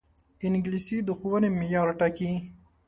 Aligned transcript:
انګلیسي 0.45 0.97
د 1.07 1.09
ښوونې 1.17 1.49
معیار 1.57 1.87
ټاکي 1.99 2.31